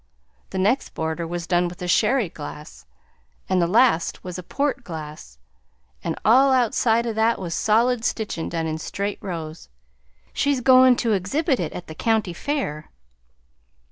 [0.49, 2.87] The next border was done with a sherry glass,
[3.47, 5.37] and the last with a port glass,
[6.03, 9.69] an' all outside o' that was solid stitchin' done in straight rows;
[10.33, 12.89] she's goin' to exhibit it at the county fair."